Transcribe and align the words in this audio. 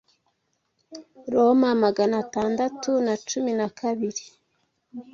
Roma 1.33 1.75
magana 1.83 2.15
atandatu 2.23 2.91
na 3.05 3.13
cumi 3.27 3.51
nakabiri 3.59 4.25